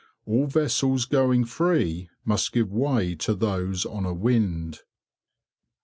[0.25, 4.79] All vessels going free must give way to those on a wind."